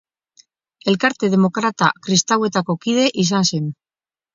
Elkarte 0.93 1.29
demokrata-kristauetako 1.35 2.81
kide 2.87 3.09
izan 3.29 3.51
zen. 3.57 3.75